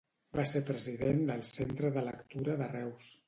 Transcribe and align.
Va 0.37 0.45
ser 0.51 0.61
president 0.69 1.19
del 1.27 1.45
Centre 1.51 1.93
de 1.99 2.05
Lectura 2.09 2.59
de 2.65 2.73
Reus. 2.75 3.13